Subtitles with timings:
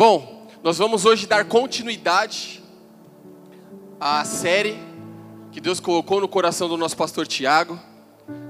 [0.00, 2.62] Bom, nós vamos hoje dar continuidade
[4.00, 4.78] à série
[5.52, 7.78] que Deus colocou no coração do nosso pastor Tiago,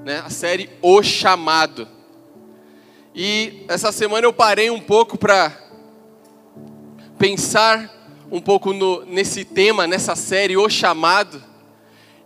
[0.05, 0.23] né?
[0.25, 1.89] a série O Chamado.
[3.13, 5.53] E essa semana eu parei um pouco para
[7.19, 7.93] pensar
[8.31, 11.43] um pouco no, nesse tema, nessa série O Chamado,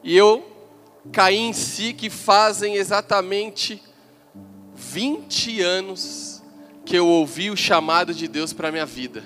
[0.02, 0.46] e eu
[1.10, 3.82] caí em si que fazem exatamente
[4.74, 6.33] 20 anos
[6.84, 9.24] que eu ouvi o chamado de Deus para a minha vida.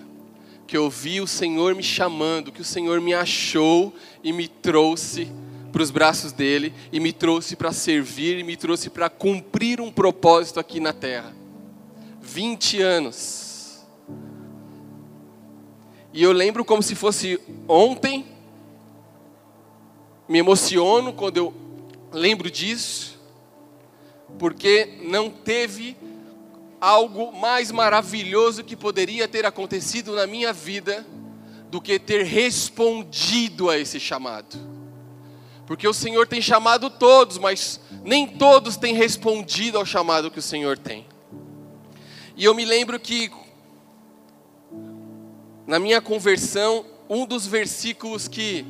[0.66, 5.28] Que eu ouvi o Senhor me chamando, que o Senhor me achou e me trouxe
[5.72, 9.90] para os braços dele, e me trouxe para servir, e me trouxe para cumprir um
[9.90, 11.34] propósito aqui na terra.
[12.22, 13.86] 20 anos.
[16.12, 17.38] E eu lembro como se fosse
[17.68, 18.24] ontem,
[20.28, 21.54] me emociono quando eu
[22.12, 23.18] lembro disso,
[24.38, 25.96] porque não teve
[26.80, 31.06] algo mais maravilhoso que poderia ter acontecido na minha vida
[31.70, 34.58] do que ter respondido a esse chamado.
[35.66, 40.42] Porque o Senhor tem chamado todos, mas nem todos têm respondido ao chamado que o
[40.42, 41.06] Senhor tem.
[42.36, 43.30] E eu me lembro que,
[45.66, 48.64] na minha conversão, um dos versículos que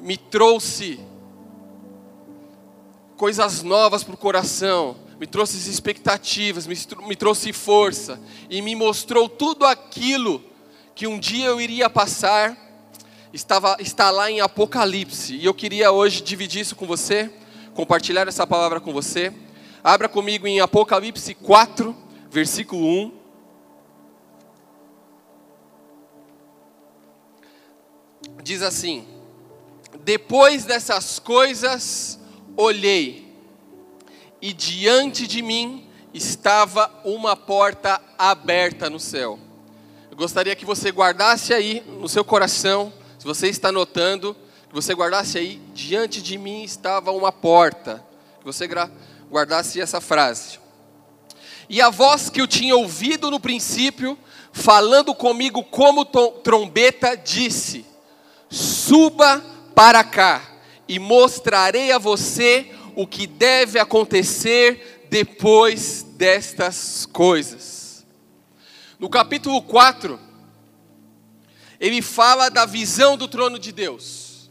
[0.00, 0.98] me trouxe
[3.16, 6.74] coisas novas para o coração, me trouxe expectativas, me,
[7.06, 8.20] me trouxe força
[8.50, 10.42] e me mostrou tudo aquilo
[10.96, 12.58] que um dia eu iria passar,
[13.32, 15.36] estava, está lá em Apocalipse.
[15.36, 17.32] E eu queria hoje dividir isso com você,
[17.72, 19.32] compartilhar essa palavra com você.
[19.84, 21.96] Abra comigo em Apocalipse 4,
[22.28, 23.12] versículo 1.
[28.42, 29.06] Diz assim:
[30.02, 32.18] Depois dessas coisas,
[32.56, 33.31] olhei,
[34.42, 39.38] e diante de mim estava uma porta aberta no céu.
[40.10, 44.36] Eu gostaria que você guardasse aí no seu coração, se você está notando,
[44.68, 48.04] que você guardasse aí, diante de mim estava uma porta.
[48.40, 48.68] Que você
[49.30, 50.58] guardasse essa frase.
[51.68, 54.18] E a voz que eu tinha ouvido no princípio,
[54.52, 57.86] falando comigo como trombeta, disse:
[58.50, 59.42] Suba
[59.74, 60.42] para cá
[60.88, 68.06] e mostrarei a você o que deve acontecer depois destas coisas.
[68.98, 70.18] No capítulo 4,
[71.80, 74.50] ele fala da visão do trono de Deus.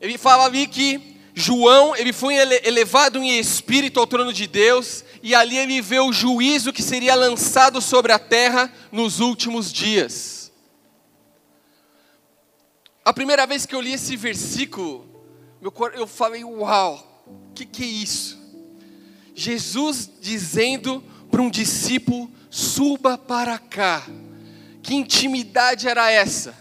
[0.00, 5.34] Ele fala ali que João, ele foi elevado em espírito ao trono de Deus, e
[5.36, 10.52] ali ele vê o juízo que seria lançado sobre a terra nos últimos dias.
[13.04, 15.08] A primeira vez que eu li esse versículo,
[15.94, 17.07] eu falei, uau,
[17.50, 18.38] o que, que é isso?
[19.34, 24.06] Jesus dizendo para um discípulo: suba para cá.
[24.82, 26.54] Que intimidade era essa?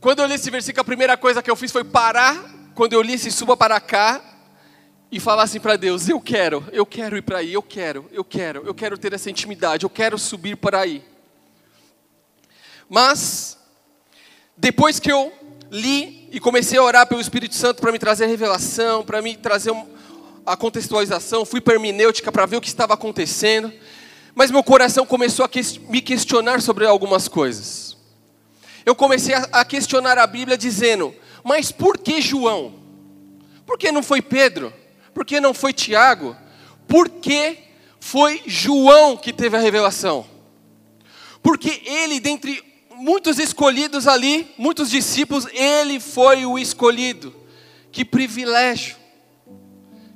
[0.00, 2.36] Quando eu li esse versículo, a primeira coisa que eu fiz foi parar,
[2.74, 4.22] quando eu li esse suba para cá,
[5.10, 8.24] e falar assim para Deus: Eu quero, eu quero ir para aí, eu quero, eu
[8.24, 11.04] quero, eu quero ter essa intimidade, eu quero subir para aí.
[12.88, 13.58] Mas,
[14.56, 15.32] depois que eu
[15.70, 19.72] li e comecei a orar pelo Espírito Santo para me trazer revelação, para me trazer
[20.44, 23.72] a contextualização, fui para hermenêutica para ver o que estava acontecendo,
[24.34, 25.50] mas meu coração começou a
[25.88, 27.96] me questionar sobre algumas coisas.
[28.84, 31.14] Eu comecei a questionar a Bíblia dizendo:
[31.44, 32.74] mas por que João?
[33.66, 34.72] Por que não foi Pedro?
[35.14, 36.36] Por que não foi Tiago?
[36.88, 37.58] Por que
[38.00, 40.26] foi João que teve a revelação?
[41.42, 42.62] Porque ele, dentre
[43.00, 47.34] muitos escolhidos ali, muitos discípulos, ele foi o escolhido.
[47.90, 48.96] Que privilégio.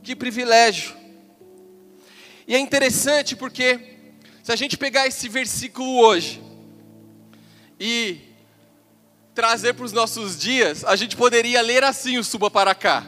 [0.02, 0.94] Que privilégio.
[2.46, 3.80] E é interessante porque
[4.42, 6.42] se a gente pegar esse versículo hoje
[7.80, 8.18] e
[9.34, 13.06] trazer para os nossos dias, a gente poderia ler assim o suba para cá.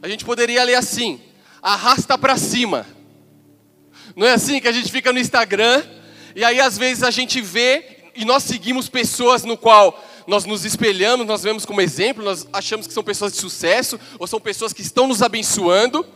[0.00, 1.20] A gente poderia ler assim:
[1.62, 2.86] arrasta para cima.
[4.16, 5.84] Não é assim que a gente fica no Instagram
[6.34, 10.64] e aí às vezes a gente vê e nós seguimos pessoas no qual nós nos
[10.64, 14.72] espelhamos, nós vemos como exemplo, nós achamos que são pessoas de sucesso, ou são pessoas
[14.72, 16.06] que estão nos abençoando,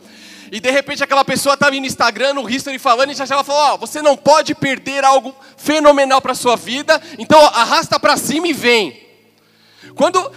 [0.51, 3.71] e de repente aquela pessoa está no Instagram, no history falando, e já ela fala,
[3.71, 8.17] ó, oh, você não pode perder algo fenomenal para a sua vida, então arrasta para
[8.17, 8.99] cima e vem.
[9.95, 10.31] Quando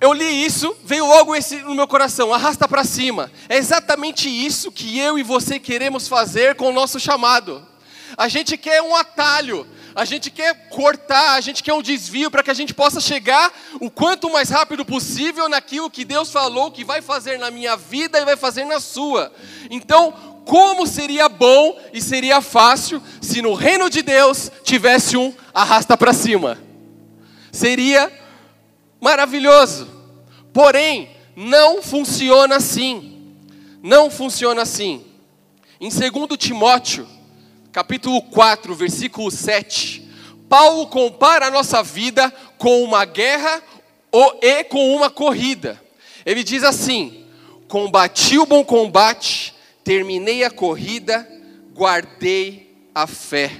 [0.00, 3.32] eu li isso, veio logo esse no meu coração, arrasta para cima.
[3.48, 7.66] É exatamente isso que eu e você queremos fazer com o nosso chamado.
[8.16, 12.42] A gente quer um atalho, a gente quer cortar, a gente quer um desvio para
[12.42, 16.84] que a gente possa chegar o quanto mais rápido possível naquilo que Deus falou que
[16.84, 19.32] vai fazer na minha vida e vai fazer na sua.
[19.70, 25.96] Então, como seria bom e seria fácil se no reino de Deus tivesse um arrasta
[25.96, 26.58] para cima.
[27.52, 28.12] Seria
[29.00, 29.88] maravilhoso.
[30.52, 33.36] Porém, não funciona assim.
[33.82, 35.04] Não funciona assim.
[35.80, 37.06] Em 2 Timóteo,
[37.74, 40.08] capítulo 4, versículo 7,
[40.48, 43.60] Paulo compara a nossa vida com uma guerra
[44.40, 45.82] e com uma corrida.
[46.24, 47.26] Ele diz assim:
[47.66, 51.28] Combati o bom combate, terminei a corrida,
[51.74, 53.50] guardei a fé.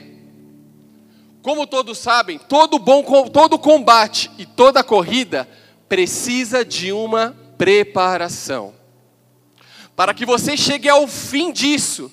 [1.43, 5.49] Como todos sabem, todo bom todo combate e toda corrida
[5.89, 8.75] precisa de uma preparação.
[9.97, 12.13] Para que você chegue ao fim disso,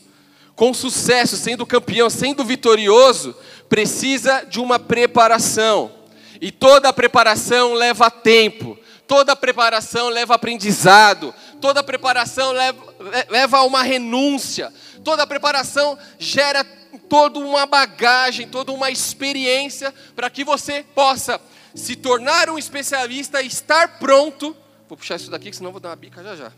[0.61, 3.35] com sucesso, sendo campeão, sendo vitorioso,
[3.67, 5.91] precisa de uma preparação.
[6.39, 8.77] E toda preparação leva tempo,
[9.07, 14.71] toda preparação leva aprendizado, toda preparação leva, a uma renúncia,
[15.03, 16.63] toda preparação gera
[17.09, 21.41] toda uma bagagem, toda uma experiência para que você possa
[21.73, 24.55] se tornar um especialista e estar pronto.
[24.87, 26.53] Vou puxar isso daqui, senão vou dar uma bica já já.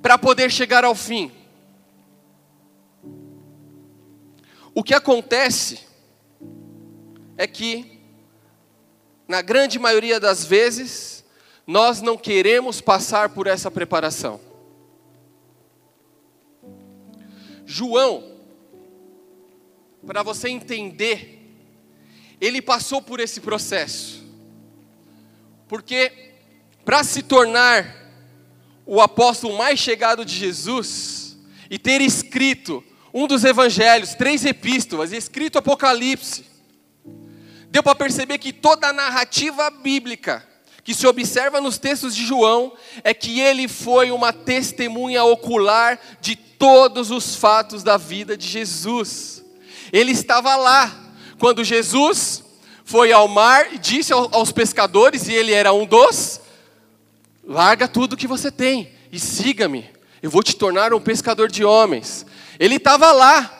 [0.00, 1.32] Para poder chegar ao fim.
[4.78, 5.78] O que acontece
[7.38, 7.98] é que,
[9.26, 11.24] na grande maioria das vezes,
[11.66, 14.38] nós não queremos passar por essa preparação.
[17.64, 18.36] João,
[20.06, 21.56] para você entender,
[22.38, 24.22] ele passou por esse processo.
[25.66, 26.34] Porque
[26.84, 28.12] para se tornar
[28.84, 31.34] o apóstolo mais chegado de Jesus
[31.70, 32.84] e ter escrito
[33.18, 36.44] um dos evangelhos, três epístolas, escrito Apocalipse,
[37.70, 40.46] deu para perceber que toda a narrativa bíblica
[40.84, 46.36] que se observa nos textos de João é que ele foi uma testemunha ocular de
[46.36, 49.42] todos os fatos da vida de Jesus.
[49.90, 50.94] Ele estava lá
[51.38, 52.44] quando Jesus
[52.84, 56.38] foi ao mar e disse aos pescadores, e ele era um dos:
[57.42, 59.88] larga tudo que você tem e siga-me,
[60.22, 62.26] eu vou te tornar um pescador de homens.
[62.58, 63.52] Ele estava lá.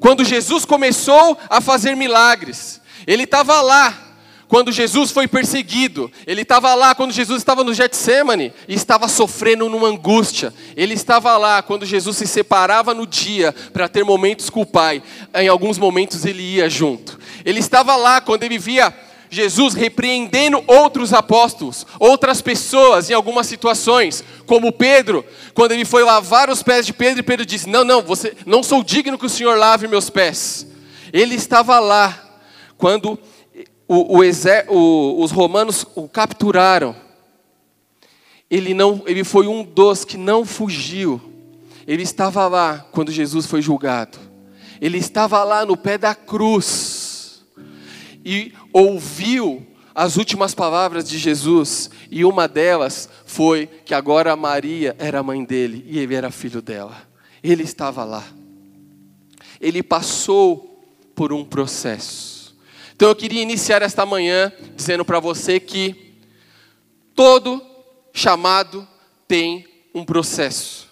[0.00, 4.08] Quando Jesus começou a fazer milagres, ele estava lá.
[4.48, 9.68] Quando Jesus foi perseguido, ele estava lá quando Jesus estava no Getsemane e estava sofrendo
[9.68, 10.54] numa angústia.
[10.74, 15.02] Ele estava lá quando Jesus se separava no dia para ter momentos com o Pai.
[15.34, 17.20] Em alguns momentos ele ia junto.
[17.44, 18.94] Ele estava lá quando ele via
[19.30, 26.48] Jesus repreendendo outros apóstolos, outras pessoas em algumas situações, como Pedro, quando ele foi lavar
[26.50, 29.30] os pés de Pedro, e Pedro disse: Não, não, você não sou digno que o
[29.30, 30.66] Senhor lave meus pés.
[31.12, 32.18] Ele estava lá
[32.76, 33.18] quando
[33.86, 34.22] o, o,
[34.68, 36.94] o, os romanos o capturaram.
[38.50, 41.20] Ele não, ele foi um dos que não fugiu.
[41.86, 44.18] Ele estava lá quando Jesus foi julgado.
[44.80, 46.97] Ele estava lá no pé da cruz
[48.28, 55.22] e ouviu as últimas palavras de Jesus, e uma delas foi que agora Maria era
[55.22, 57.08] mãe dele e ele era filho dela.
[57.42, 58.22] Ele estava lá.
[59.58, 60.84] Ele passou
[61.14, 62.54] por um processo.
[62.94, 66.14] Então eu queria iniciar esta manhã dizendo para você que
[67.14, 67.62] todo
[68.12, 68.86] chamado
[69.26, 70.87] tem um processo.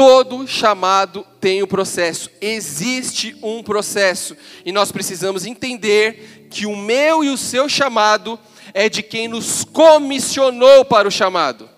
[0.00, 4.34] Todo chamado tem um processo, existe um processo,
[4.64, 8.40] e nós precisamos entender que o meu e o seu chamado
[8.72, 11.68] é de quem nos comissionou para o chamado.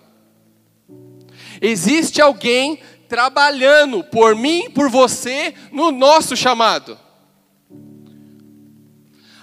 [1.61, 6.97] Existe alguém trabalhando por mim, por você, no nosso chamado.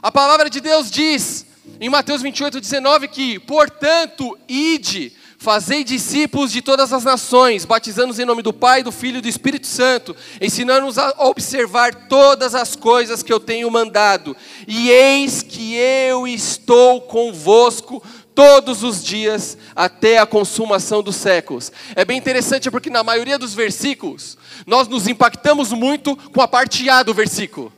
[0.00, 1.44] A palavra de Deus diz
[1.78, 8.26] em Mateus 28, 19 que, portanto, ide Fazei discípulos de todas as nações, batizando-os em
[8.26, 13.22] nome do Pai, do Filho e do Espírito Santo, ensinando-os a observar todas as coisas
[13.22, 14.36] que eu tenho mandado.
[14.68, 18.02] E eis que eu estou convosco
[18.34, 21.72] todos os dias até a consumação dos séculos.
[21.96, 26.86] É bem interessante porque na maioria dos versículos nós nos impactamos muito com a parte
[26.90, 27.72] A do versículo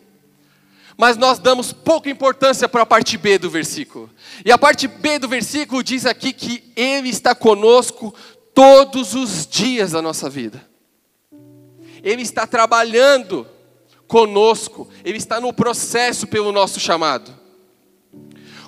[0.97, 4.11] mas nós damos pouca importância para a parte B do versículo.
[4.45, 8.15] E a parte B do versículo diz aqui que Ele está conosco
[8.55, 10.67] todos os dias da nossa vida.
[12.03, 13.47] Ele está trabalhando
[14.07, 17.43] conosco, Ele está no processo pelo nosso chamado.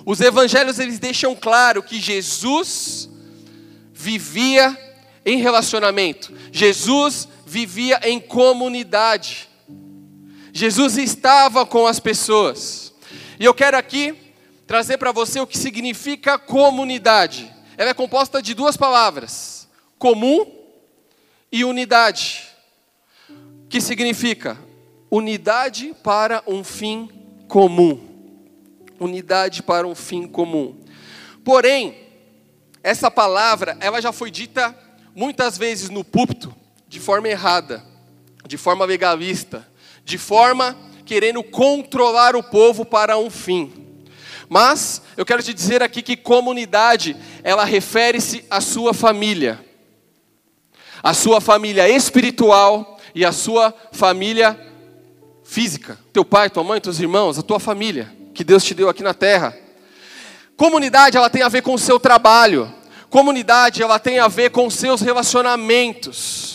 [0.05, 3.09] Os evangelhos eles deixam claro que Jesus
[3.91, 4.77] vivia
[5.25, 9.49] em relacionamento, Jesus vivia em comunidade.
[10.57, 12.93] Jesus estava com as pessoas.
[13.37, 14.15] E eu quero aqui
[14.65, 17.53] trazer para você o que significa comunidade.
[17.77, 19.67] Ela é composta de duas palavras:
[19.99, 20.49] comum
[21.51, 22.47] e unidade,
[23.67, 24.57] que significa
[25.11, 27.09] unidade para um fim
[27.49, 27.99] comum.
[28.97, 30.79] Unidade para um fim comum.
[31.43, 31.97] Porém,
[32.81, 34.73] essa palavra, ela já foi dita
[35.13, 36.55] muitas vezes no púlpito
[36.87, 37.83] de forma errada,
[38.47, 39.67] de forma legalista,
[40.05, 43.73] de forma querendo controlar o povo para um fim.
[44.47, 49.59] Mas eu quero te dizer aqui que comunidade, ela refere-se à sua família.
[51.03, 54.57] A sua família espiritual e a sua família
[55.43, 55.99] física.
[56.13, 59.13] Teu pai, tua mãe, teus irmãos, a tua família que Deus te deu aqui na
[59.13, 59.57] terra.
[60.57, 62.71] Comunidade, ela tem a ver com o seu trabalho.
[63.09, 66.54] Comunidade, ela tem a ver com seus relacionamentos.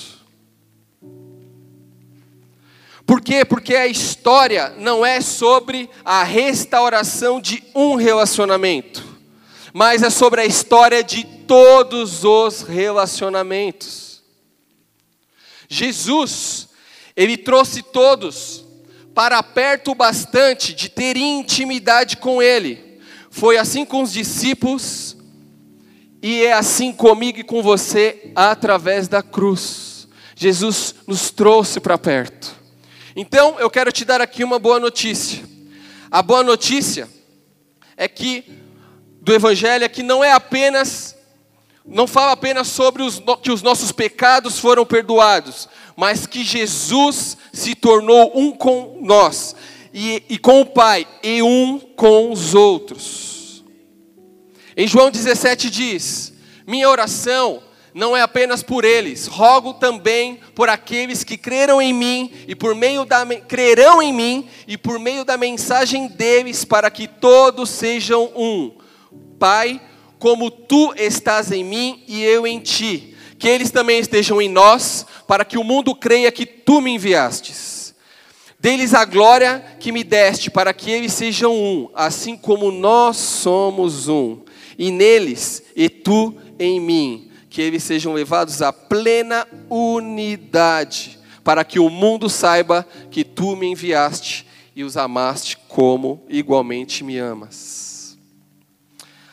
[3.11, 3.45] Por quê?
[3.45, 9.05] Porque a história não é sobre a restauração de um relacionamento,
[9.73, 14.23] mas é sobre a história de todos os relacionamentos.
[15.69, 16.69] Jesus,
[17.17, 18.65] ele trouxe todos
[19.13, 23.01] para perto bastante de ter intimidade com ele.
[23.29, 25.17] Foi assim com os discípulos
[26.23, 30.07] e é assim comigo e com você através da cruz.
[30.37, 32.60] Jesus nos trouxe para perto.
[33.23, 35.45] Então, eu quero te dar aqui uma boa notícia.
[36.11, 37.07] A boa notícia
[37.95, 38.43] é que
[39.21, 41.15] do evangelho é que não é apenas
[41.85, 47.75] não fala apenas sobre os, que os nossos pecados foram perdoados, mas que Jesus se
[47.75, 49.55] tornou um com nós,
[49.93, 53.63] e, e com o Pai, e um com os outros.
[54.75, 56.33] Em João 17 diz:
[56.67, 62.33] Minha oração não é apenas por eles, rogo também por aqueles que creram em mim
[62.47, 67.09] e por meio da crerão em mim e por meio da mensagem deles para que
[67.09, 68.73] todos sejam um.
[69.39, 69.81] Pai,
[70.19, 75.07] como tu estás em mim e eu em ti, que eles também estejam em nós,
[75.27, 77.95] para que o mundo creia que tu me enviastes.
[78.59, 84.07] Deles a glória que me deste, para que eles sejam um, assim como nós somos
[84.07, 84.41] um,
[84.79, 91.81] e neles e tu em mim que eles sejam levados à plena unidade, para que
[91.81, 98.17] o mundo saiba que tu me enviaste e os amaste como igualmente me amas.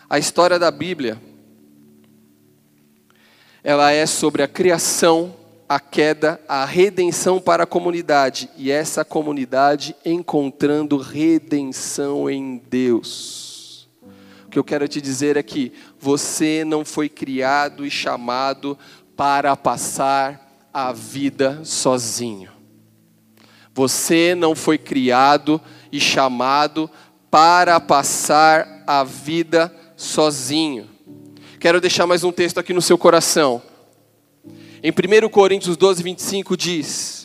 [0.09, 1.21] A história da Bíblia
[3.63, 5.35] ela é sobre a criação,
[5.67, 13.46] a queda, a redenção para a comunidade e essa comunidade encontrando redenção em Deus.
[14.57, 18.75] Que eu quero te dizer é que você não foi criado e chamado
[19.15, 22.49] para passar a vida sozinho.
[23.71, 25.61] Você não foi criado
[25.91, 26.89] e chamado
[27.29, 30.89] para passar a vida sozinho.
[31.59, 33.61] Quero deixar mais um texto aqui no seu coração.
[34.81, 37.16] Em 1 Coríntios 12, 25 diz: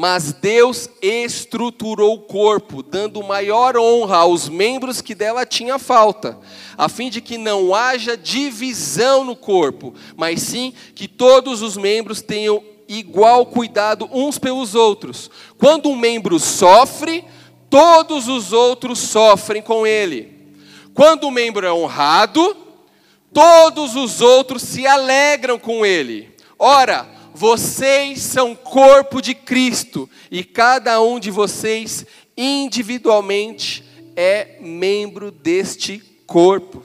[0.00, 6.38] mas Deus estruturou o corpo, dando maior honra aos membros que dela tinha falta,
[6.76, 12.22] a fim de que não haja divisão no corpo, mas sim que todos os membros
[12.22, 15.28] tenham igual cuidado uns pelos outros.
[15.58, 17.24] Quando um membro sofre,
[17.68, 20.32] todos os outros sofrem com ele.
[20.94, 22.56] Quando um membro é honrado,
[23.34, 26.32] todos os outros se alegram com ele.
[26.56, 32.04] Ora, vocês são corpo de Cristo e cada um de vocês
[32.36, 33.84] individualmente
[34.16, 36.82] é membro deste corpo.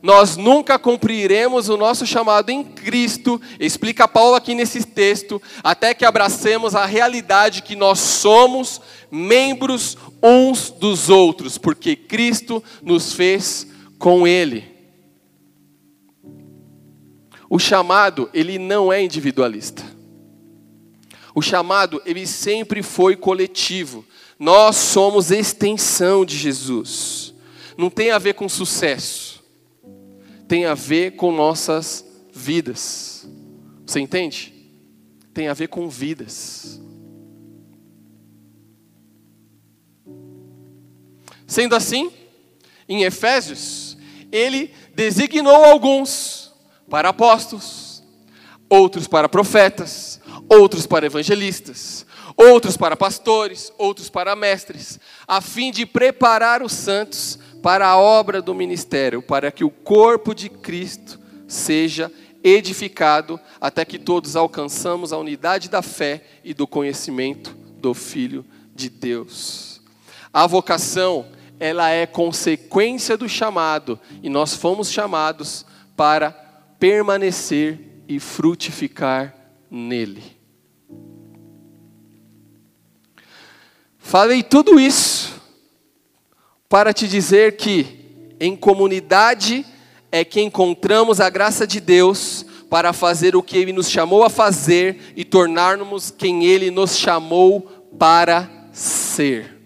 [0.00, 6.04] Nós nunca cumpriremos o nosso chamado em Cristo, explica Paulo aqui nesse texto, até que
[6.04, 8.80] abracemos a realidade que nós somos
[9.10, 13.66] membros uns dos outros, porque Cristo nos fez
[13.98, 14.75] com Ele.
[17.48, 19.84] O chamado, ele não é individualista.
[21.34, 24.04] O chamado, ele sempre foi coletivo.
[24.38, 27.34] Nós somos extensão de Jesus.
[27.76, 29.44] Não tem a ver com sucesso.
[30.48, 33.28] Tem a ver com nossas vidas.
[33.86, 34.52] Você entende?
[35.32, 36.80] Tem a ver com vidas.
[41.46, 42.10] Sendo assim,
[42.88, 43.96] em Efésios,
[44.32, 46.45] ele designou alguns
[46.88, 48.02] para apóstolos,
[48.68, 55.86] outros para profetas, outros para evangelistas, outros para pastores, outros para mestres, a fim de
[55.86, 62.12] preparar os santos para a obra do ministério, para que o corpo de Cristo seja
[62.44, 68.88] edificado até que todos alcançamos a unidade da fé e do conhecimento do Filho de
[68.88, 69.80] Deus.
[70.32, 71.26] A vocação,
[71.58, 75.64] ela é consequência do chamado, e nós fomos chamados
[75.96, 76.45] para
[76.78, 77.78] permanecer
[78.08, 79.34] e frutificar
[79.70, 80.22] nele.
[83.98, 85.40] Falei tudo isso
[86.68, 89.66] para te dizer que em comunidade
[90.12, 94.30] é que encontramos a graça de Deus para fazer o que Ele nos chamou a
[94.30, 97.62] fazer e tornarmos quem Ele nos chamou
[97.98, 99.56] para ser.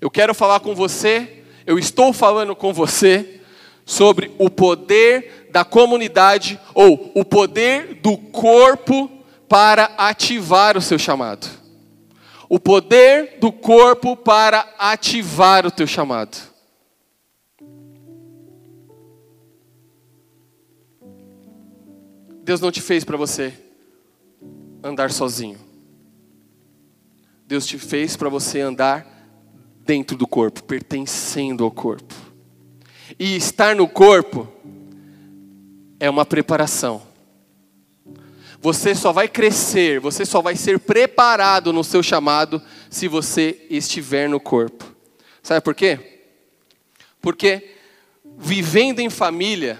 [0.00, 3.40] Eu quero falar com você, eu estou falando com você
[3.84, 9.08] sobre o poder da comunidade ou o poder do corpo
[9.48, 11.46] para ativar o seu chamado.
[12.48, 16.36] O poder do corpo para ativar o teu chamado.
[22.42, 23.54] Deus não te fez para você
[24.82, 25.58] andar sozinho.
[27.46, 29.06] Deus te fez para você andar
[29.84, 32.14] dentro do corpo, pertencendo ao corpo.
[33.18, 34.51] E estar no corpo
[36.02, 37.00] é uma preparação.
[38.60, 44.28] Você só vai crescer, você só vai ser preparado no seu chamado se você estiver
[44.28, 44.84] no corpo.
[45.44, 46.24] Sabe por quê?
[47.20, 47.76] Porque
[48.36, 49.78] vivendo em família,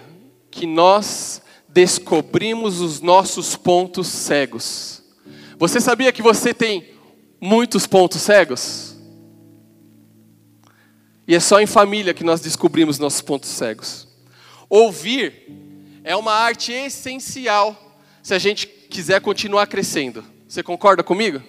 [0.49, 5.03] que nós descobrimos os nossos pontos cegos.
[5.59, 6.89] Você sabia que você tem
[7.41, 8.97] muitos pontos cegos?
[11.27, 14.07] E é só em família que nós descobrimos nossos pontos cegos.
[14.71, 15.72] Ouvir
[16.05, 20.25] é uma arte essencial se a gente quiser continuar crescendo.
[20.49, 21.43] Você concorda comigo?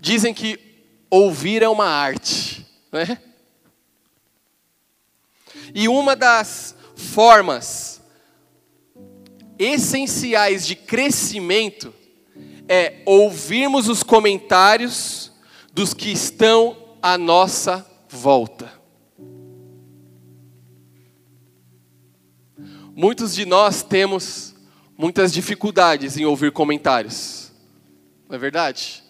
[0.00, 0.58] Dizem que
[1.10, 3.18] ouvir é uma arte, né?
[5.74, 8.00] E uma das formas
[9.58, 11.92] essenciais de crescimento
[12.68, 15.32] é ouvirmos os comentários
[15.72, 18.77] dos que estão à nossa volta.
[23.00, 24.56] Muitos de nós temos
[24.96, 27.52] muitas dificuldades em ouvir comentários,
[28.28, 29.04] não é verdade?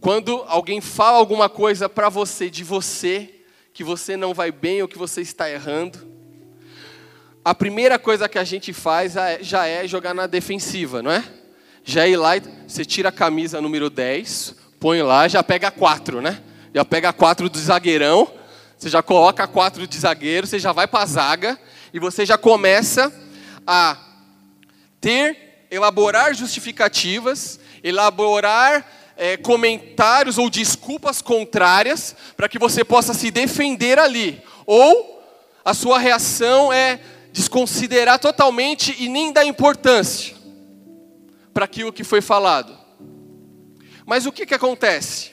[0.00, 3.32] Quando alguém fala alguma coisa para você, de você,
[3.72, 5.96] que você não vai bem ou que você está errando,
[7.44, 11.22] a primeira coisa que a gente faz já é jogar na defensiva, não é?
[11.84, 12.32] Já é ir lá
[12.66, 16.42] você tira a camisa número 10, põe lá, já pega quatro, né?
[16.74, 18.28] Já pega quatro do zagueirão,
[18.76, 21.60] você já coloca quatro de zagueiro, você já vai para a zaga
[21.94, 23.12] e você já começa
[23.64, 23.96] a
[25.00, 28.84] ter, elaborar justificativas, elaborar
[29.16, 34.42] é, comentários ou desculpas contrárias para que você possa se defender ali.
[34.66, 35.24] Ou
[35.64, 36.98] a sua reação é
[37.32, 40.34] desconsiderar totalmente e nem dar importância
[41.52, 42.76] para aquilo que foi falado.
[44.04, 45.30] Mas o que, que acontece?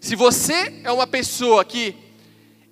[0.00, 1.96] Se você é uma pessoa que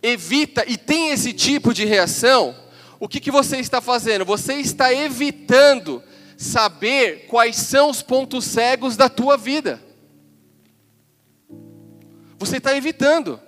[0.01, 2.62] evita e tem esse tipo de reação,
[3.03, 4.25] o que, que você está fazendo?
[4.25, 6.01] Você está evitando
[6.37, 9.83] saber quais são os pontos cegos da tua vida.
[12.39, 13.41] Você está evitando.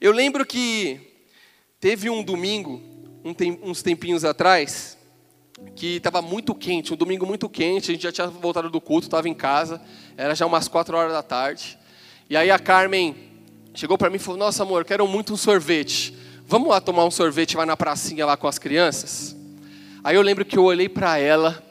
[0.00, 0.98] Eu lembro que
[1.78, 2.80] teve um domingo,
[3.22, 4.96] um tem, uns tempinhos atrás,
[5.76, 9.08] que estava muito quente, um domingo muito quente, a gente já tinha voltado do culto,
[9.08, 9.78] estava em casa,
[10.16, 11.78] era já umas quatro horas da tarde.
[12.30, 13.14] E aí a Carmen
[13.74, 16.16] chegou para mim e falou: Nossa, amor, quero muito um sorvete.
[16.50, 19.36] Vamos lá tomar um sorvete lá na pracinha lá com as crianças?
[20.02, 21.62] Aí eu lembro que eu olhei para ela,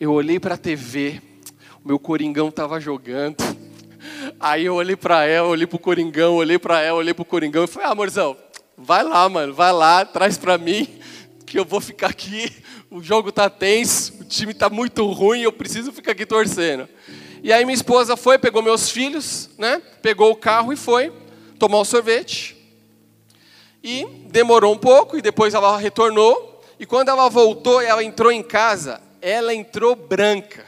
[0.00, 1.22] eu olhei para a TV,
[1.84, 3.36] o meu coringão estava jogando.
[4.40, 7.24] Aí eu olhei para ela, olhei para o coringão, olhei para ela, olhei para o
[7.24, 8.36] coringão e falei: Ah, amorzão,
[8.76, 10.88] vai lá, mano, vai lá, traz para mim,
[11.46, 12.50] que eu vou ficar aqui
[12.90, 16.88] o jogo tá tenso, o time tá muito ruim, eu preciso ficar aqui torcendo.
[17.44, 19.80] E aí minha esposa foi, pegou meus filhos, né?
[20.02, 21.12] Pegou o carro e foi
[21.60, 22.53] tomar o sorvete.
[23.84, 26.64] E demorou um pouco e depois ela retornou.
[26.80, 30.64] E quando ela voltou, ela entrou em casa, ela entrou branca.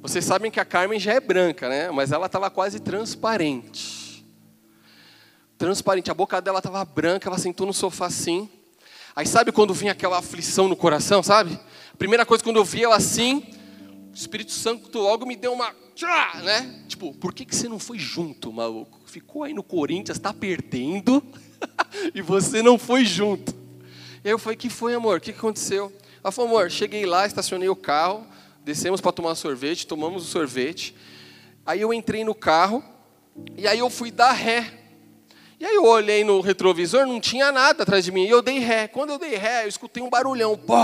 [0.00, 1.90] Vocês sabem que a Carmen já é branca, né?
[1.90, 4.24] Mas ela estava quase transparente.
[5.58, 8.48] Transparente, a boca dela estava branca, ela sentou no sofá assim.
[9.16, 11.58] Aí sabe quando vinha aquela aflição no coração, sabe?
[11.98, 13.42] Primeira coisa quando eu vi ela assim,
[14.12, 15.74] o Espírito Santo logo me deu uma,
[16.44, 16.84] né?
[16.86, 19.00] Tipo, por que, que você não foi junto, maluco?
[19.06, 21.22] Ficou aí no Corinthians, está perdendo,
[22.14, 23.52] e você não foi junto.
[24.24, 25.18] E aí eu falei, que foi, amor?
[25.18, 25.92] O que aconteceu?
[26.22, 28.26] Ela falou, amor, cheguei lá, estacionei o carro,
[28.64, 30.94] descemos para tomar sorvete, tomamos o sorvete.
[31.64, 32.82] Aí eu entrei no carro,
[33.56, 34.84] e aí eu fui dar ré
[35.58, 38.24] e aí eu olhei no retrovisor, não tinha nada atrás de mim.
[38.24, 38.86] E eu dei ré.
[38.88, 40.56] Quando eu dei ré, eu escutei um barulhão.
[40.56, 40.76] Pô!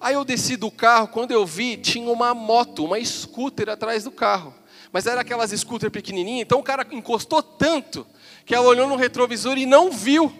[0.00, 4.10] Aí eu desci do carro, quando eu vi, tinha uma moto, uma scooter atrás do
[4.10, 4.52] carro.
[4.90, 8.04] Mas era aquelas scooter pequenininhas, então o cara encostou tanto
[8.50, 10.32] que ela olhou no retrovisor e não viu.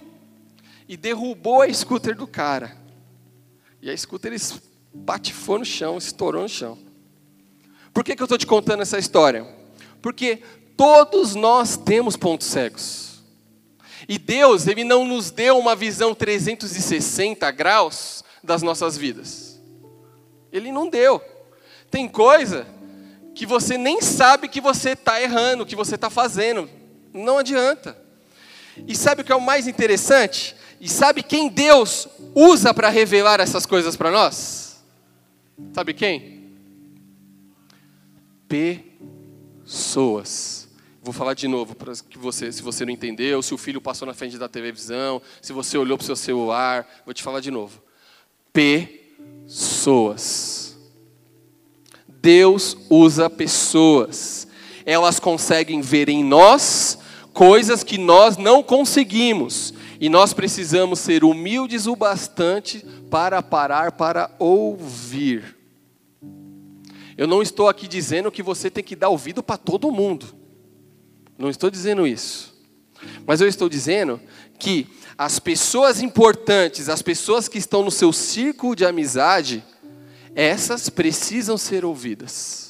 [0.88, 2.77] E derrubou a scooter do cara.
[3.81, 4.37] E a ele
[5.07, 6.77] patifou no chão, estourou no chão.
[7.94, 9.46] Por que, que eu estou te contando essa história?
[10.03, 10.42] Porque
[10.77, 13.23] todos nós temos pontos cegos.
[14.09, 19.62] E Deus, Ele não nos deu uma visão 360 graus das nossas vidas.
[20.51, 21.23] Ele não deu.
[21.88, 22.66] Tem coisa
[23.37, 26.80] que você nem sabe que você está errando, que você está fazendo.
[27.12, 27.96] Não adianta.
[28.87, 30.55] E sabe o que é o mais interessante?
[30.81, 34.81] E sabe quem Deus usa para revelar essas coisas para nós?
[35.75, 36.55] Sabe quem?
[39.66, 40.68] Pessoas.
[41.03, 44.07] Vou falar de novo para que você, se você não entendeu, se o filho passou
[44.07, 47.51] na frente da televisão, se você olhou para o seu celular, vou te falar de
[47.51, 47.83] novo.
[48.53, 50.77] Pessoas.
[52.07, 54.46] Deus usa pessoas.
[54.85, 57.00] Elas conseguem ver em nós
[57.40, 59.72] coisas que nós não conseguimos.
[59.98, 65.57] E nós precisamos ser humildes o bastante para parar para ouvir.
[67.16, 70.26] Eu não estou aqui dizendo que você tem que dar ouvido para todo mundo.
[71.38, 72.55] Não estou dizendo isso.
[73.26, 74.20] Mas eu estou dizendo
[74.59, 79.64] que as pessoas importantes, as pessoas que estão no seu círculo de amizade,
[80.35, 82.69] essas precisam ser ouvidas.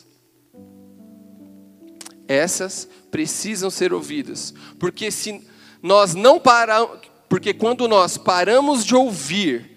[2.30, 4.54] Essas precisam ser ouvidas.
[4.78, 5.44] Porque se
[5.82, 9.76] nós não paramos, porque quando nós paramos de ouvir,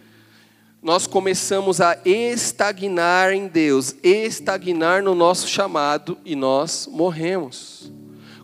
[0.80, 7.92] nós começamos a estagnar em Deus, estagnar no nosso chamado e nós morremos.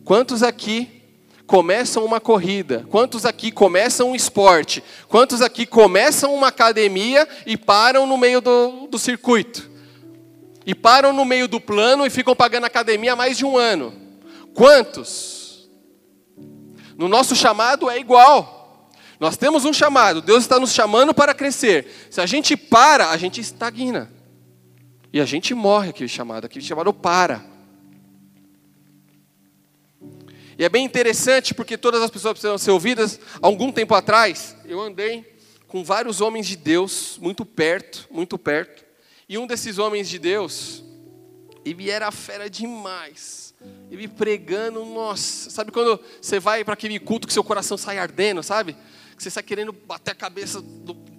[0.03, 1.03] Quantos aqui
[1.45, 2.87] começam uma corrida?
[2.89, 4.83] Quantos aqui começam um esporte?
[5.07, 9.69] Quantos aqui começam uma academia e param no meio do, do circuito?
[10.65, 13.98] E param no meio do plano e ficam pagando academia há mais de um ano?
[14.59, 15.69] Quantos?
[16.97, 18.91] No nosso chamado é igual.
[19.17, 21.87] Nós temos um chamado, Deus está nos chamando para crescer.
[22.11, 24.11] Se a gente para, a gente estagna.
[25.13, 27.45] E a gente morre aquele chamado, aquele chamado para.
[30.57, 33.17] E é bem interessante porque todas as pessoas precisam ser ouvidas.
[33.41, 35.37] Algum tempo atrás, eu andei
[35.69, 38.83] com vários homens de Deus, muito perto, muito perto.
[39.29, 40.83] E um desses homens de Deus,
[41.63, 43.48] ele era fera demais.
[43.91, 48.41] Ele pregando, nossa, sabe quando você vai para aquele culto que seu coração sai ardendo,
[48.41, 48.75] sabe?
[49.19, 50.63] que você sai querendo bater a cabeça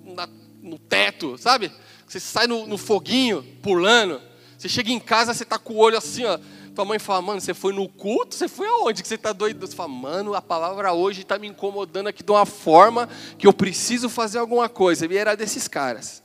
[0.04, 0.26] na,
[0.62, 1.70] no teto, sabe?
[2.06, 4.20] Você sai no, no, foguinho, pulando.
[4.56, 6.38] Você chega em casa, você tá com o olho assim, ó.
[6.74, 8.34] Tua mãe fala, mano, você foi no culto?
[8.34, 9.66] Você foi aonde que você tá doido?
[9.66, 13.06] Você fala, mano, a palavra hoje está me incomodando aqui de uma forma
[13.38, 15.04] que eu preciso fazer alguma coisa.
[15.04, 16.22] Ele era desses caras.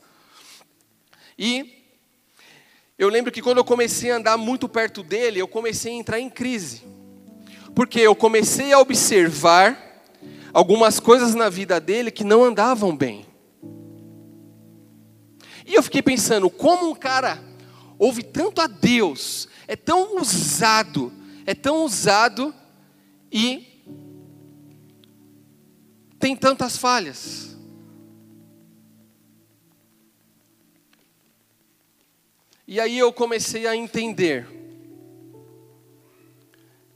[1.38, 1.75] E
[2.98, 6.18] eu lembro que quando eu comecei a andar muito perto dele, eu comecei a entrar
[6.18, 6.82] em crise.
[7.74, 10.02] Porque eu comecei a observar
[10.52, 13.26] algumas coisas na vida dele que não andavam bem.
[15.66, 17.38] E eu fiquei pensando, como um cara
[17.98, 21.12] ouve tanto a Deus, é tão usado,
[21.44, 22.54] é tão usado
[23.30, 23.84] e
[26.18, 27.55] tem tantas falhas.
[32.68, 34.44] E aí eu comecei a entender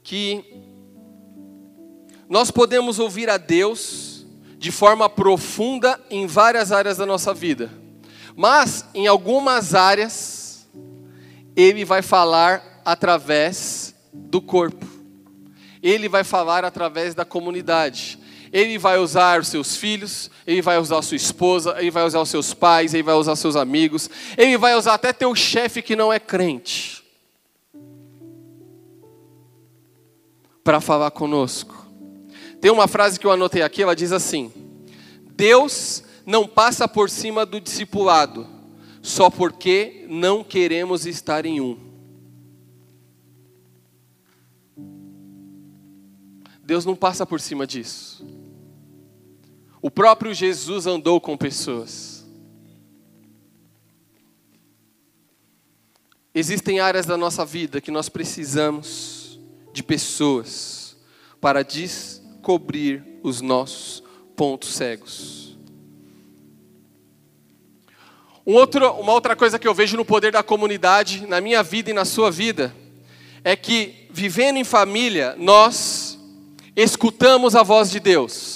[0.03, 0.43] que
[2.27, 4.25] nós podemos ouvir a Deus
[4.57, 7.71] de forma profunda em várias áreas da nossa vida,
[8.35, 10.67] mas em algumas áreas,
[11.55, 14.85] Ele vai falar através do corpo,
[15.81, 18.19] Ele vai falar através da comunidade,
[18.51, 22.29] Ele vai usar os seus filhos, Ele vai usar sua esposa, Ele vai usar os
[22.29, 26.11] seus pais, Ele vai usar seus amigos, Ele vai usar até teu chefe que não
[26.11, 27.03] é crente,
[30.63, 31.87] para falar conosco.
[32.59, 34.51] Tem uma frase que eu anotei aqui, ela diz assim:
[35.31, 38.47] Deus não passa por cima do discipulado,
[39.01, 41.77] só porque não queremos estar em um.
[46.63, 48.40] Deus não passa por cima disso.
[49.81, 52.25] O próprio Jesus andou com pessoas.
[56.33, 59.39] Existem áreas da nossa vida que nós precisamos
[59.73, 60.95] de pessoas
[61.39, 64.03] para dizer cobrir os nossos
[64.35, 65.55] pontos cegos.
[68.45, 71.91] Um outro, uma outra coisa que eu vejo no poder da comunidade, na minha vida
[71.91, 72.73] e na sua vida,
[73.43, 76.17] é que vivendo em família, nós
[76.75, 78.50] escutamos a voz de Deus.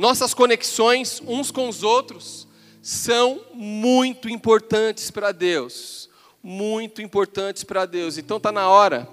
[0.00, 2.48] Nossas conexões uns com os outros
[2.80, 6.08] são muito importantes para Deus.
[6.42, 8.16] Muito importantes para Deus.
[8.16, 9.06] Então está na hora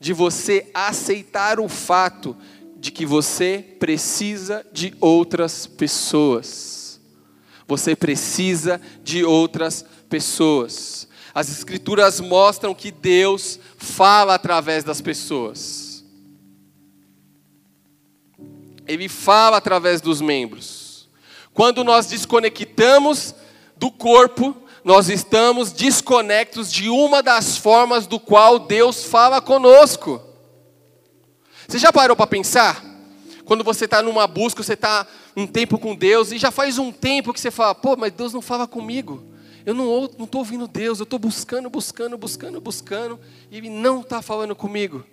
[0.00, 2.34] de você aceitar o fato
[2.78, 6.98] de que você precisa de outras pessoas.
[7.68, 11.06] Você precisa de outras pessoas.
[11.34, 15.91] As Escrituras mostram que Deus fala através das pessoas.
[18.86, 21.08] Ele fala através dos membros.
[21.54, 23.34] Quando nós desconectamos
[23.76, 30.20] do corpo, nós estamos desconectos de uma das formas do qual Deus fala conosco.
[31.68, 32.84] Você já parou para pensar?
[33.44, 36.92] Quando você está numa busca, você está um tempo com Deus, e já faz um
[36.92, 39.24] tempo que você fala, pô, mas Deus não fala comigo.
[39.64, 44.20] Eu não estou ouvindo Deus, eu estou buscando, buscando, buscando, buscando, e Ele não está
[44.20, 45.04] falando comigo.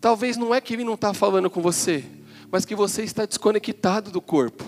[0.00, 2.04] Talvez não é que Ele não está falando com você,
[2.50, 4.64] mas que você está desconectado do corpo.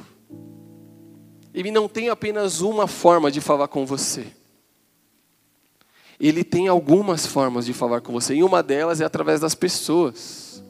[1.54, 4.26] Ele não tem apenas uma forma de falar com você.
[6.20, 10.62] Ele tem algumas formas de falar com você, e uma delas é através das pessoas.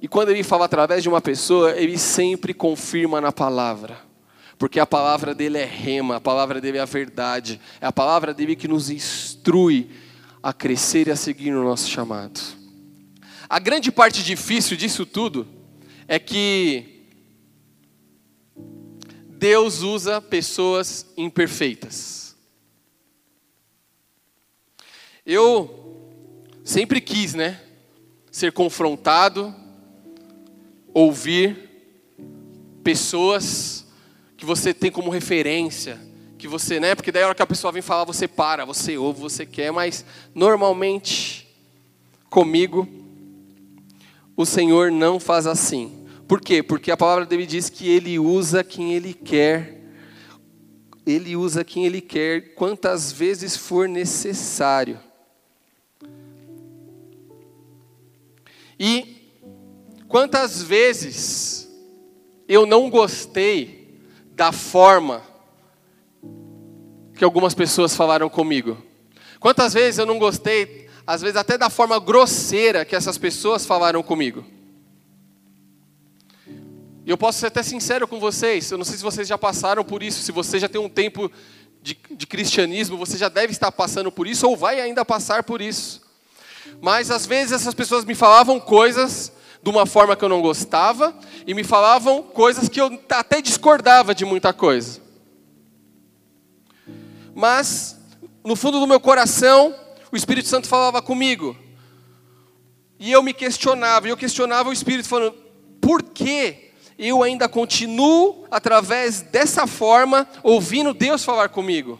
[0.00, 3.98] E quando ele fala através de uma pessoa, ele sempre confirma na palavra.
[4.56, 8.32] Porque a palavra dele é rema, a palavra dele é a verdade, é a palavra
[8.32, 9.90] dele que nos instrui
[10.42, 12.40] a crescer e a seguir no nosso chamado.
[13.48, 15.46] A grande parte difícil disso tudo
[16.08, 17.06] é que
[19.28, 22.34] Deus usa pessoas imperfeitas.
[25.26, 26.02] Eu
[26.64, 27.60] sempre quis, né,
[28.30, 29.54] ser confrontado,
[30.92, 31.70] ouvir
[32.82, 33.86] pessoas
[34.36, 36.00] que você tem como referência,
[36.38, 38.96] que você, né, porque daí a hora que a pessoa vem falar, você para, você
[38.96, 40.04] ouve, você quer, mas
[40.34, 41.46] normalmente
[42.30, 43.03] comigo
[44.36, 46.06] o Senhor não faz assim.
[46.26, 46.62] Por quê?
[46.62, 49.82] Porque a palavra dele diz que ele usa quem ele quer.
[51.06, 54.98] Ele usa quem ele quer, quantas vezes for necessário.
[58.78, 59.30] E
[60.08, 61.70] quantas vezes
[62.48, 64.00] eu não gostei
[64.32, 65.22] da forma
[67.16, 68.78] que algumas pessoas falaram comigo?
[69.38, 74.02] Quantas vezes eu não gostei, às vezes até da forma grosseira que essas pessoas falaram
[74.02, 74.44] comigo?
[77.06, 79.84] E eu posso ser até sincero com vocês, eu não sei se vocês já passaram
[79.84, 81.30] por isso, se você já tem um tempo
[81.82, 85.60] de, de cristianismo, você já deve estar passando por isso ou vai ainda passar por
[85.60, 86.00] isso.
[86.80, 89.30] Mas às vezes essas pessoas me falavam coisas
[89.62, 91.14] de uma forma que eu não gostava
[91.46, 95.02] e me falavam coisas que eu até discordava de muita coisa.
[97.34, 97.98] Mas
[98.42, 99.74] no fundo do meu coração,
[100.14, 101.56] o Espírito Santo falava comigo.
[102.98, 105.34] E eu me questionava, e eu questionava o Espírito falando:
[105.80, 111.98] "Por que eu ainda continuo, através dessa forma, ouvindo Deus falar comigo.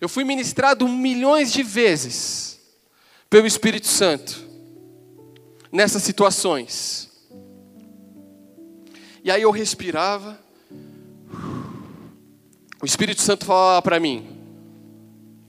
[0.00, 2.60] Eu fui ministrado milhões de vezes
[3.30, 4.44] pelo Espírito Santo
[5.70, 7.10] nessas situações.
[9.22, 10.38] E aí eu respirava,
[12.82, 14.33] o Espírito Santo falava para mim: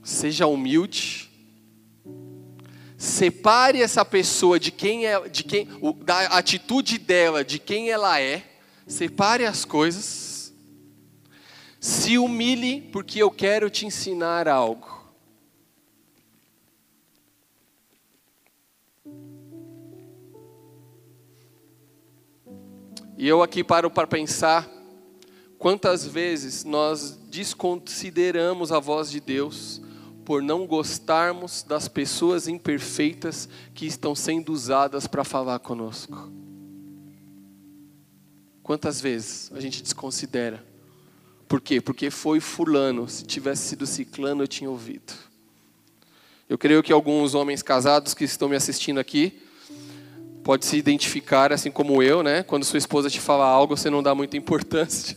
[0.06, 1.26] seja humilde,
[2.96, 5.68] Separe essa pessoa de quem é, de quem,
[6.02, 8.42] da atitude dela, de quem ela é.
[8.86, 10.52] Separe as coisas.
[11.78, 14.96] Se humilhe, porque eu quero te ensinar algo.
[23.18, 24.70] E eu aqui paro para pensar
[25.58, 29.82] quantas vezes nós desconsideramos a voz de Deus
[30.26, 36.32] por não gostarmos das pessoas imperfeitas que estão sendo usadas para falar conosco.
[38.60, 40.66] Quantas vezes a gente desconsidera?
[41.46, 41.80] Por quê?
[41.80, 45.12] Porque foi fulano, se tivesse sido ciclano eu tinha ouvido.
[46.48, 49.40] Eu creio que alguns homens casados que estão me assistindo aqui
[50.42, 52.42] pode se identificar assim como eu, né?
[52.42, 55.16] Quando sua esposa te fala algo, você não dá muita importância.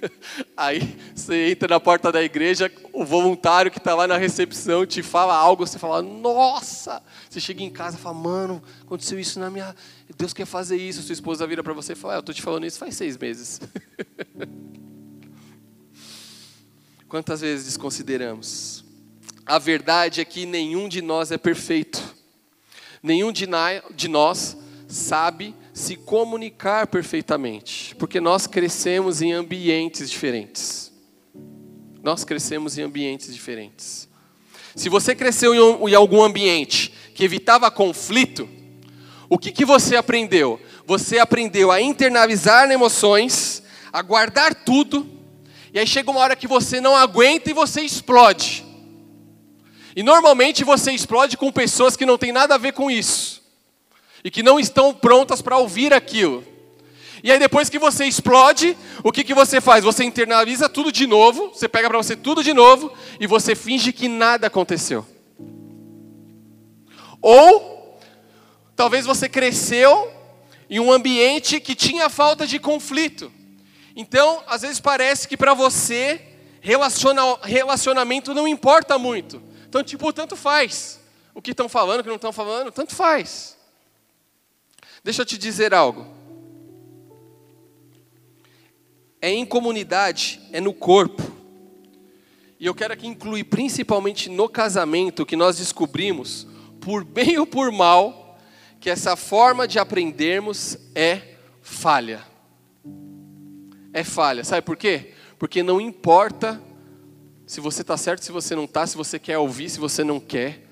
[0.56, 5.02] Aí você entra na porta da igreja, o voluntário que está lá na recepção te
[5.02, 7.02] fala algo, você fala, nossa!
[7.28, 9.74] Você chega em casa e fala, mano, aconteceu isso na minha.
[10.16, 11.02] Deus quer fazer isso.
[11.02, 13.16] Sua esposa vira para você e fala, ah, eu estou te falando isso faz seis
[13.16, 13.60] meses.
[17.08, 18.84] Quantas vezes desconsideramos?
[19.44, 22.02] A verdade é que nenhum de nós é perfeito.
[23.02, 23.46] Nenhum de
[24.08, 24.56] nós
[24.88, 30.90] sabe se comunicar perfeitamente, porque nós crescemos em ambientes diferentes.
[32.02, 34.08] Nós crescemos em ambientes diferentes.
[34.74, 38.48] Se você cresceu em, algum ambiente que evitava conflito,
[39.28, 40.58] o que, que você aprendeu?
[40.86, 43.62] Você aprendeu a internalizar emoções,
[43.92, 45.06] a guardar tudo,
[45.74, 48.64] e aí chega uma hora que você não aguenta e você explode.
[49.94, 53.35] E normalmente você explode com pessoas que não têm nada a ver com isso
[54.26, 56.44] e que não estão prontas para ouvir aquilo.
[57.22, 59.84] E aí depois que você explode, o que, que você faz?
[59.84, 63.92] Você internaliza tudo de novo, você pega para você tudo de novo e você finge
[63.92, 65.06] que nada aconteceu.
[67.22, 68.00] Ou
[68.74, 70.12] talvez você cresceu
[70.68, 73.30] em um ambiente que tinha falta de conflito.
[73.94, 76.20] Então, às vezes parece que para você
[76.60, 79.40] relaciona, relacionamento não importa muito.
[79.68, 81.00] Então, tipo, tanto faz.
[81.32, 83.55] O que estão falando, o que não estão falando, tanto faz.
[85.06, 86.04] Deixa eu te dizer algo.
[89.22, 91.22] É em comunidade, é no corpo.
[92.60, 96.46] E eu quero aqui incluir principalmente no casamento que nós descobrimos,
[96.80, 98.38] por bem ou por mal,
[98.80, 102.36] que essa forma de aprendermos é falha
[103.96, 104.44] é falha.
[104.44, 105.14] Sabe por quê?
[105.38, 106.60] Porque não importa
[107.46, 110.20] se você está certo, se você não está, se você quer ouvir, se você não
[110.20, 110.66] quer.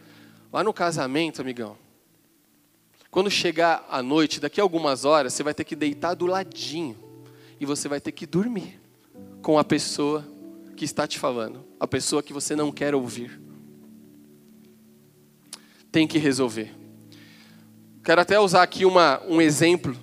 [0.52, 1.78] Lá no casamento, amigão,
[3.14, 6.98] quando chegar a noite, daqui a algumas horas, você vai ter que deitar do ladinho
[7.60, 8.80] e você vai ter que dormir
[9.40, 10.26] com a pessoa
[10.76, 13.40] que está te falando, a pessoa que você não quer ouvir.
[15.92, 16.74] Tem que resolver.
[18.02, 19.96] Quero até usar aqui uma, um exemplo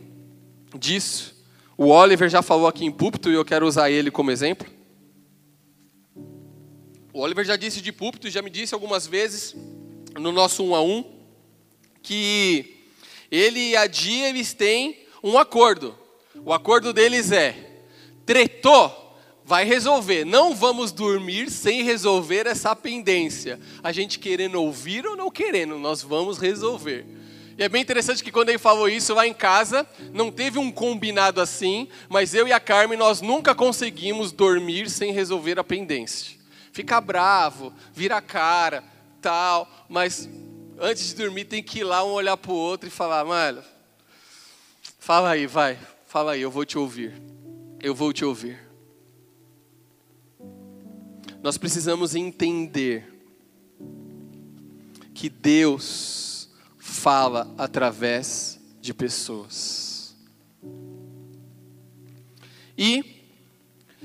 [0.80, 1.36] disso.
[1.76, 4.70] O Oliver já falou aqui em púlpito e eu quero usar ele como exemplo.
[7.12, 9.54] O Oliver já disse de púlpito e já me disse algumas vezes
[10.18, 11.04] no nosso um a um
[12.02, 12.81] que
[13.32, 15.98] ele e a Dia eles têm um acordo.
[16.44, 17.56] O acordo deles é:
[18.26, 20.26] tretou, vai resolver.
[20.26, 23.60] Não vamos dormir sem resolver essa pendência.
[23.82, 27.06] A gente querendo ouvir ou não querendo, nós vamos resolver.
[27.58, 30.72] E é bem interessante que quando ele falou isso lá em casa, não teve um
[30.72, 36.38] combinado assim, mas eu e a Carmen nós nunca conseguimos dormir sem resolver a pendência.
[36.72, 38.84] Fica bravo, vira a cara,
[39.22, 40.30] tal, mas
[40.82, 43.64] antes de dormir tem que ir lá um olhar para o outro e falar, mano,
[44.98, 47.14] fala aí, vai, fala aí, eu vou te ouvir.
[47.80, 48.60] Eu vou te ouvir.
[51.42, 53.08] Nós precisamos entender
[55.14, 60.16] que Deus fala através de pessoas.
[62.78, 63.22] E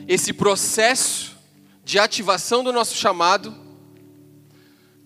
[0.07, 1.37] esse processo
[1.85, 3.66] de ativação do nosso chamado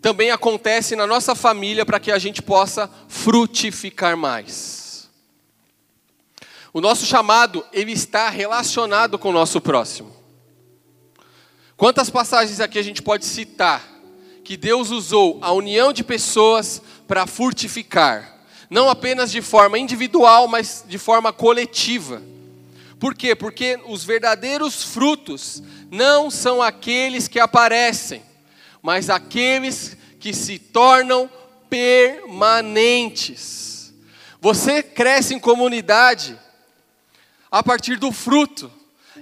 [0.00, 5.08] também acontece na nossa família para que a gente possa frutificar mais.
[6.72, 10.14] O nosso chamado, ele está relacionado com o nosso próximo.
[11.76, 13.84] Quantas passagens aqui a gente pode citar
[14.44, 20.84] que Deus usou a união de pessoas para frutificar, não apenas de forma individual, mas
[20.86, 22.22] de forma coletiva.
[22.98, 23.34] Por quê?
[23.34, 28.22] Porque os verdadeiros frutos não são aqueles que aparecem,
[28.82, 31.30] mas aqueles que se tornam
[31.68, 33.92] permanentes.
[34.40, 36.38] Você cresce em comunidade
[37.50, 38.70] a partir do fruto.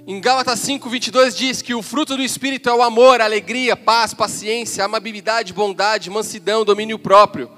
[0.06, 4.14] Em Gálatas 5, 22 diz que o fruto do Espírito é o amor, alegria, paz,
[4.14, 7.50] paciência, amabilidade, bondade, mansidão, domínio próprio.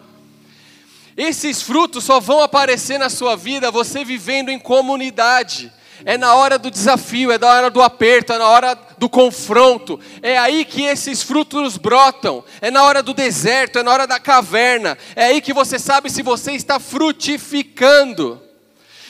[1.17, 5.71] Esses frutos só vão aparecer na sua vida você vivendo em comunidade.
[6.05, 10.01] É na hora do desafio, é na hora do aperto, é na hora do confronto.
[10.23, 12.43] É aí que esses frutos brotam.
[12.61, 14.97] É na hora do deserto, é na hora da caverna.
[15.15, 18.41] É aí que você sabe se você está frutificando.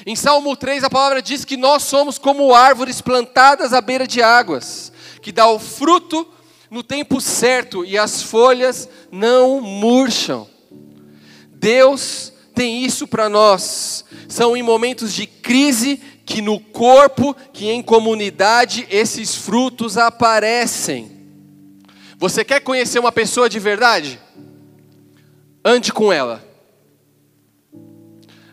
[0.07, 4.23] Em Salmo 3 a palavra diz que nós somos como árvores plantadas à beira de
[4.23, 6.27] águas, que dá o fruto
[6.71, 10.49] no tempo certo e as folhas não murcham.
[11.49, 14.05] Deus tem isso para nós.
[14.29, 16.01] São em momentos de crise
[16.31, 21.11] que no corpo, que em comunidade, esses frutos aparecem.
[22.19, 24.21] Você quer conhecer uma pessoa de verdade?
[25.65, 26.41] Ande com ela.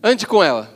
[0.02, 0.76] Ande com ela.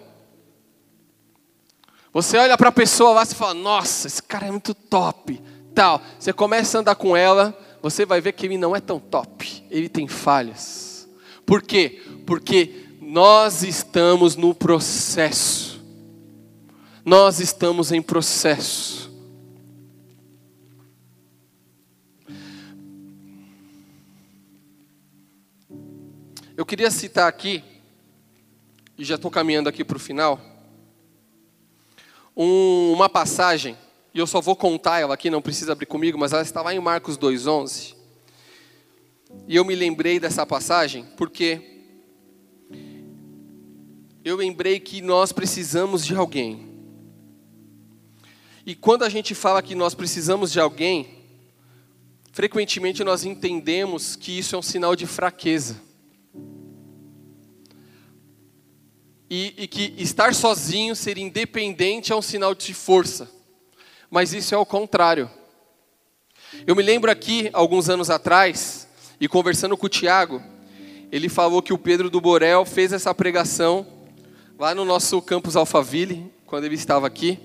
[2.13, 5.41] Você olha para a pessoa lá e fala: Nossa, esse cara é muito top.
[5.73, 5.99] Tal.
[6.19, 9.65] Você começa a andar com ela, você vai ver que ele não é tão top.
[9.71, 11.09] Ele tem falhas.
[11.45, 11.99] Por quê?
[12.25, 15.70] porque nós estamos no processo.
[17.03, 19.11] Nós estamos em processo.
[26.55, 27.63] Eu queria citar aqui,
[28.95, 30.39] e já estou caminhando aqui para o final,
[32.37, 33.75] um, uma passagem,
[34.13, 36.71] e eu só vou contar ela aqui, não precisa abrir comigo, mas ela está lá
[36.71, 37.95] em Marcos 2,11.
[39.47, 41.81] E eu me lembrei dessa passagem porque
[44.23, 46.70] eu lembrei que nós precisamos de alguém.
[48.65, 51.07] E quando a gente fala que nós precisamos de alguém,
[52.31, 55.91] frequentemente nós entendemos que isso é um sinal de fraqueza.
[59.33, 63.31] e, e que estar sozinho, ser independente é um sinal de força.
[64.09, 65.31] Mas isso é o contrário.
[66.67, 68.89] Eu me lembro aqui, alguns anos atrás,
[69.21, 70.43] e conversando com o Tiago,
[71.09, 73.87] ele falou que o Pedro do Borel fez essa pregação
[74.59, 77.39] lá no nosso campus Alphaville, quando ele estava aqui.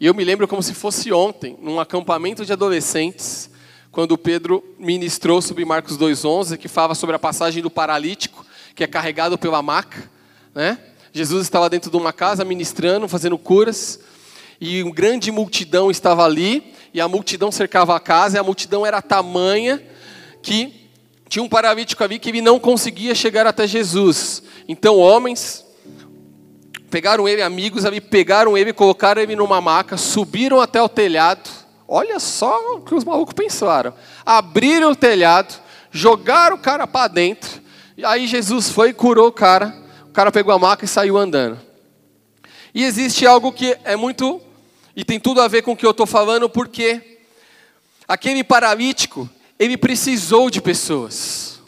[0.00, 3.50] E eu me lembro como se fosse ontem, num acampamento de adolescentes,
[3.90, 8.46] quando Pedro ministrou sobre Marcos 2,11, que fala sobre a passagem do paralítico,
[8.76, 10.08] que é carregado pela maca.
[10.54, 10.78] Né?
[11.12, 13.98] Jesus estava dentro de uma casa ministrando, fazendo curas,
[14.60, 18.86] e uma grande multidão estava ali, e a multidão cercava a casa, e a multidão
[18.86, 19.82] era tamanha
[20.40, 20.90] que
[21.28, 24.44] tinha um paralítico ali que ele não conseguia chegar até Jesus.
[24.68, 25.64] Então, homens
[26.90, 31.48] pegaram ele, amigos ali, pegaram ele, colocaram ele numa maca, subiram até o telhado.
[31.86, 33.94] Olha só o que os malucos pensaram.
[34.24, 35.54] Abriram o telhado,
[35.90, 37.62] jogaram o cara para dentro.
[37.96, 39.74] E aí Jesus foi e curou o cara.
[40.04, 41.58] O cara pegou a maca e saiu andando.
[42.74, 44.40] E existe algo que é muito
[44.98, 47.20] e tem tudo a ver com o que eu estou falando, porque
[48.08, 51.60] aquele paralítico, ele precisou de pessoas.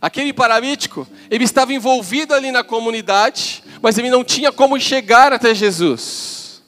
[0.00, 5.54] Aquele paralítico, ele estava envolvido ali na comunidade, mas ele não tinha como chegar até
[5.54, 6.62] Jesus.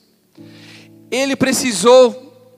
[1.11, 2.55] Ele precisou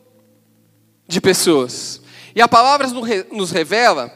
[1.07, 2.03] de pessoas.
[2.35, 2.89] E a palavra
[3.31, 4.13] nos revela,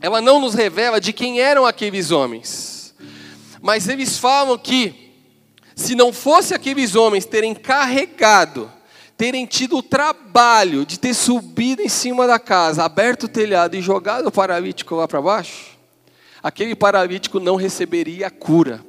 [0.00, 2.96] ela não nos revela de quem eram aqueles homens.
[3.62, 5.12] Mas eles falam que
[5.76, 8.68] se não fosse aqueles homens terem carregado,
[9.16, 13.80] terem tido o trabalho de ter subido em cima da casa, aberto o telhado e
[13.80, 15.78] jogado o paralítico lá para baixo,
[16.42, 18.84] aquele paralítico não receberia a cura.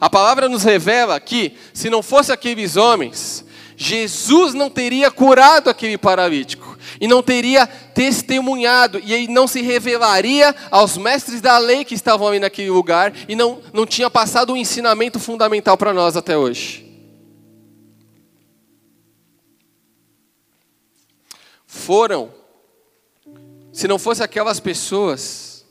[0.00, 3.44] A palavra nos revela que, se não fosse aqueles homens,
[3.76, 10.54] Jesus não teria curado aquele paralítico e não teria testemunhado, e aí não se revelaria
[10.70, 14.56] aos mestres da lei que estavam ali naquele lugar, e não, não tinha passado um
[14.56, 16.86] ensinamento fundamental para nós até hoje.
[21.66, 22.32] Foram,
[23.72, 25.64] se não fosse aquelas pessoas,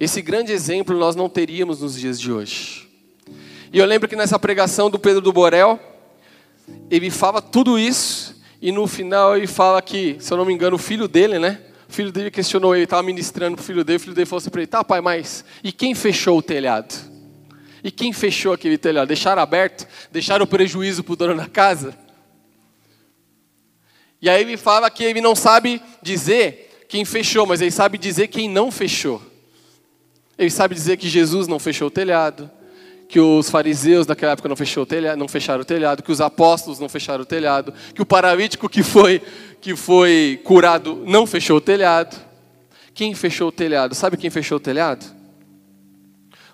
[0.00, 2.87] esse grande exemplo nós não teríamos nos dias de hoje.
[3.72, 5.78] E eu lembro que nessa pregação do Pedro do Borel,
[6.90, 10.76] ele fala tudo isso, e no final ele fala que, se eu não me engano,
[10.76, 11.60] o filho dele, né?
[11.88, 14.38] O filho dele questionou ele, estava ministrando para o filho dele, o filho dele falou
[14.38, 16.94] assim para ele, tá pai, mas e quem fechou o telhado?
[17.82, 19.08] E quem fechou aquele telhado?
[19.08, 19.86] Deixaram aberto?
[20.10, 21.96] Deixaram o prejuízo para o dono da casa?
[24.20, 28.28] E aí ele fala que ele não sabe dizer quem fechou, mas ele sabe dizer
[28.28, 29.22] quem não fechou.
[30.36, 32.50] Ele sabe dizer que Jesus não fechou o telhado,
[33.08, 36.78] que os fariseus daquela época não, fechou telhado, não fecharam o telhado, que os apóstolos
[36.78, 39.22] não fecharam o telhado, que o paralítico que foi,
[39.62, 42.20] que foi curado não fechou o telhado.
[42.92, 43.94] Quem fechou o telhado?
[43.94, 45.06] Sabe quem fechou o telhado?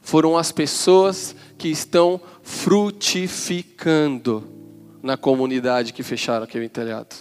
[0.00, 4.44] Foram as pessoas que estão frutificando
[5.02, 7.16] na comunidade que fecharam aquele telhado.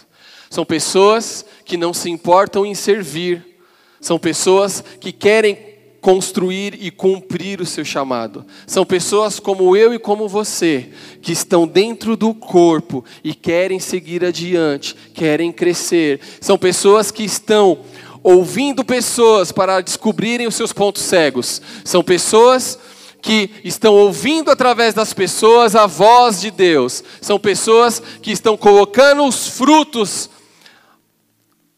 [0.48, 3.58] São pessoas que não se importam em servir,
[4.00, 5.73] são pessoas que querem
[6.04, 8.44] construir e cumprir o seu chamado.
[8.66, 10.90] São pessoas como eu e como você,
[11.22, 16.20] que estão dentro do corpo e querem seguir adiante, querem crescer.
[16.42, 17.78] São pessoas que estão
[18.22, 21.62] ouvindo pessoas para descobrirem os seus pontos cegos.
[21.86, 22.78] São pessoas
[23.22, 27.02] que estão ouvindo através das pessoas a voz de Deus.
[27.22, 30.28] São pessoas que estão colocando os frutos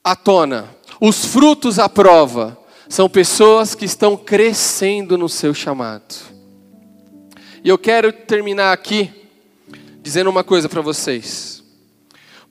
[0.02, 0.68] à tona,
[1.00, 6.14] os frutos à prova são pessoas que estão crescendo no seu chamado.
[7.64, 9.10] E eu quero terminar aqui
[10.00, 11.64] dizendo uma coisa para vocês.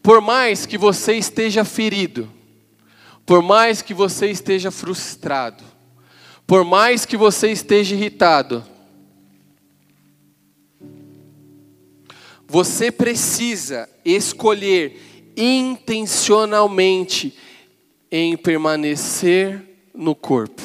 [0.03, 2.29] Por mais que você esteja ferido,
[3.25, 5.63] por mais que você esteja frustrado,
[6.45, 8.63] por mais que você esteja irritado,
[12.47, 17.35] você precisa escolher intencionalmente
[18.11, 19.64] em permanecer
[19.95, 20.61] no corpo.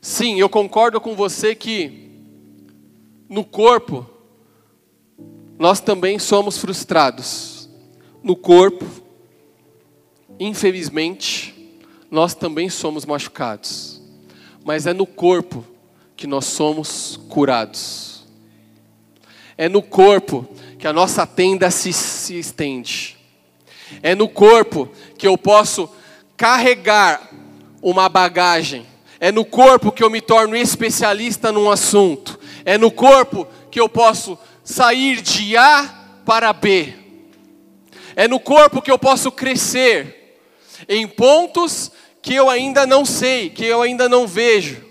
[0.00, 2.10] Sim, eu concordo com você que
[3.28, 4.08] no corpo
[5.58, 7.68] nós também somos frustrados.
[8.22, 8.84] No corpo,
[10.38, 11.54] infelizmente,
[12.10, 14.00] nós também somos machucados.
[14.64, 15.64] Mas é no corpo
[16.16, 18.24] que nós somos curados.
[19.56, 20.48] É no corpo
[20.78, 23.19] que a nossa tenda se, se estende.
[24.02, 25.90] É no corpo que eu posso
[26.36, 27.30] carregar
[27.82, 28.86] uma bagagem.
[29.18, 32.38] É no corpo que eu me torno especialista num assunto.
[32.64, 35.88] É no corpo que eu posso sair de A
[36.24, 36.94] para B.
[38.16, 40.38] É no corpo que eu posso crescer
[40.88, 41.90] em pontos
[42.22, 44.84] que eu ainda não sei, que eu ainda não vejo.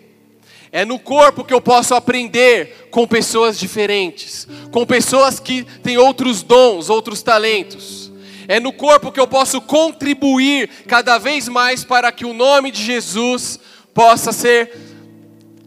[0.71, 6.43] É no corpo que eu posso aprender com pessoas diferentes, com pessoas que têm outros
[6.43, 8.08] dons, outros talentos.
[8.49, 12.83] É no corpo que eu posso contribuir cada vez mais para que o nome de
[12.83, 13.59] Jesus
[13.93, 14.75] possa ser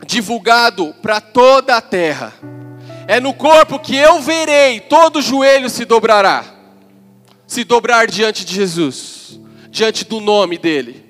[0.04, 2.34] divulgado para toda a terra.
[3.06, 6.44] É no corpo que eu verei todo joelho se dobrará,
[7.46, 9.38] se dobrar diante de Jesus,
[9.70, 11.06] diante do nome dele.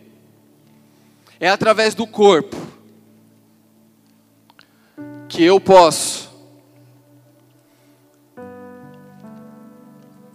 [1.41, 2.55] É através do corpo
[5.27, 6.31] que eu posso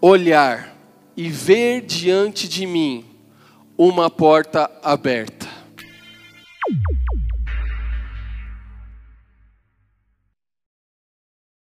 [0.01, 0.76] olhar
[1.17, 3.03] e ver diante de mim
[3.75, 5.36] uma porta aberta.